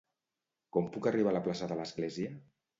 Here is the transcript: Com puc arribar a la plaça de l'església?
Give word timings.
Com 0.77 0.87
puc 0.95 1.09
arribar 1.13 1.33
a 1.35 1.35
la 1.37 1.45
plaça 1.51 1.71
de 1.75 1.81
l'església? 1.83 2.37